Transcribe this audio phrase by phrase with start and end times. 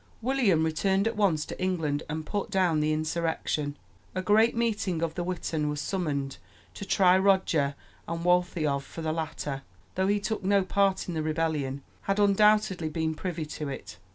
[0.19, 3.77] William returned at once to England and put down the insurrection.
[4.15, 6.37] A great meeting of the witan was summoned
[6.73, 7.75] to try Roger
[8.07, 9.61] and Waltheof, for the latter,
[9.93, 13.99] though he took no part in the rebellion, had undoubtedly been privy to it.